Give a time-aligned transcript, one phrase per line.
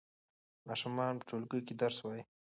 [0.67, 2.23] ماشومان په ټولګي کې درس وايي.